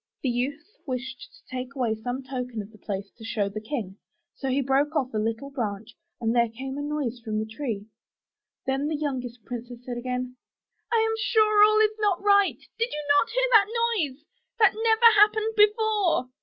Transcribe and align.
The 0.23 0.29
youth 0.29 0.65
wished 0.87 1.29
to 1.31 1.55
take 1.55 1.75
away 1.75 1.93
some 1.93 2.23
token 2.23 2.59
of 2.63 2.71
the 2.71 2.79
place 2.79 3.11
to 3.11 3.23
show 3.23 3.49
the 3.49 3.61
King, 3.61 3.97
so 4.33 4.49
he 4.49 4.59
broke 4.59 4.95
off 4.95 5.13
a 5.13 5.19
little 5.19 5.51
branch 5.51 5.95
and 6.19 6.33
there 6.35 6.49
came 6.49 6.75
a 6.75 6.81
loud 6.81 7.03
noise 7.03 7.19
from 7.19 7.37
the 7.37 7.45
tree. 7.45 7.85
Then 8.65 8.87
the 8.87 8.97
youngest 8.97 9.45
princess 9.45 9.85
said 9.85 9.99
again, 9.99 10.37
*T 10.91 10.99
am 11.05 11.13
sure 11.19 11.63
all 11.63 11.79
is 11.81 11.95
not 11.99 12.19
right— 12.19 12.57
did 12.79 12.89
not 13.09 13.29
you 13.31 13.35
hear 13.43 13.49
that 13.51 13.95
noise? 13.99 14.25
That 14.57 14.73
never 14.73 15.19
happened 15.19 15.53
before.' 15.55 16.31